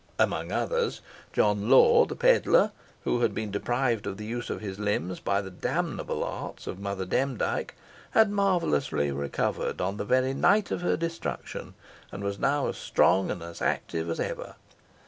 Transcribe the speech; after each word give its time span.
Amongst 0.17 0.51
others, 0.51 1.01
John 1.31 1.69
Law, 1.69 2.05
the 2.05 2.15
pedlar, 2.15 2.71
who 3.03 3.21
had 3.21 3.35
been 3.35 3.51
deprived 3.51 4.07
of 4.07 4.17
the 4.17 4.25
use 4.25 4.49
of 4.49 4.59
his 4.59 4.79
limbs 4.79 5.19
by 5.19 5.41
the 5.41 5.51
damnable 5.51 6.23
arts 6.23 6.65
of 6.65 6.79
Mother 6.79 7.05
Demdike, 7.05 7.75
had 8.09 8.31
marvellously 8.31 9.11
recovered 9.11 9.79
on 9.79 9.97
the 9.97 10.03
very 10.03 10.33
night 10.33 10.71
of 10.71 10.81
her 10.81 10.97
destruction, 10.97 11.75
and 12.11 12.23
was 12.23 12.39
now 12.39 12.65
as 12.67 12.77
strong 12.77 13.29
and 13.29 13.43
as 13.43 13.61
active 13.61 14.09
as 14.09 14.19
ever. 14.19 14.55